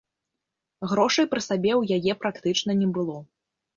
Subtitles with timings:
[0.93, 3.17] Грошай пры сабе ў яе практычна не было.